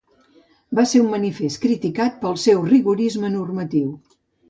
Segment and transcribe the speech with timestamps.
[0.79, 3.97] Va ser un manifest criticat pel seu rigorisme normatiu.